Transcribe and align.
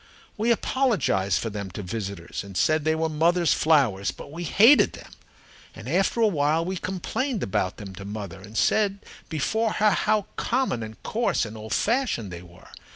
We 0.35 0.49
apologized 0.51 1.37
for 1.39 1.51
them 1.51 1.69
to 1.77 1.83
visitors 1.83 2.43
and 2.43 2.57
said 2.57 2.85
they 2.85 2.95
were 2.95 3.07
mother's 3.07 3.53
flowers, 3.53 4.09
but 4.09 4.31
we 4.31 4.43
hated 4.45 4.93
them. 4.93 5.11
And 5.75 5.87
after 5.87 6.21
a 6.21 6.27
while 6.27 6.65
we 6.65 6.77
complained 6.77 7.43
about 7.43 7.77
them 7.77 7.93
to 7.93 8.03
mother 8.03 8.41
and 8.41 8.57
said 8.57 8.97
before 9.29 9.73
her 9.73 9.91
how 9.91 10.25
common 10.37 10.81
and 10.81 11.03
coarse 11.03 11.45
and 11.45 11.55
old 11.55 11.75
fashioned 11.75 12.31
they 12.31 12.41
were. 12.41 12.69